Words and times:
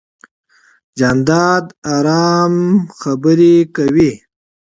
جانداد 0.97 1.65
د 1.73 1.75
ارام 1.95 2.55
خبرې 2.99 3.55
کوي. 3.75 4.11